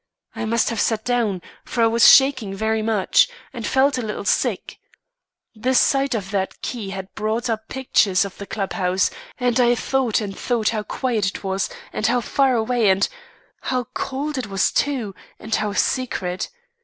I 0.35 0.45
must 0.45 0.69
have 0.71 0.79
sat 0.81 1.05
down; 1.05 1.43
for 1.63 1.83
I 1.83 1.85
was 1.85 2.11
shaking 2.11 2.55
very 2.55 2.81
much, 2.81 3.29
and 3.53 3.67
felt 3.67 3.99
a 3.99 4.01
little 4.01 4.25
sick. 4.25 4.79
The 5.53 5.75
sight 5.75 6.15
of 6.15 6.31
that 6.31 6.59
key 6.63 6.89
had 6.89 7.13
brought 7.13 7.51
up 7.51 7.67
pictures 7.69 8.25
of 8.25 8.35
the 8.39 8.47
club 8.47 8.73
house; 8.73 9.11
and 9.37 9.59
I 9.59 9.75
thought 9.75 10.19
and 10.19 10.35
thought 10.35 10.69
how 10.69 10.81
quiet 10.81 11.27
it 11.27 11.43
was, 11.43 11.69
and 11.93 12.07
how 12.07 12.19
far 12.19 12.55
away 12.55 12.89
and 12.89 13.07
how 13.61 13.83
cold 13.93 14.39
it 14.39 14.47
was 14.47 14.71
too, 14.71 15.13
and 15.37 15.53
how 15.53 15.71
secret. 15.73 16.49